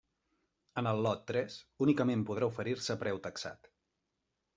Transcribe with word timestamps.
En 0.81 0.87
el 0.91 1.01
lot 1.07 1.19
tres 1.31 1.57
únicament 1.87 2.23
podrà 2.29 2.47
oferir-se 2.53 2.97
preu 3.05 3.21
taxat. 3.29 3.71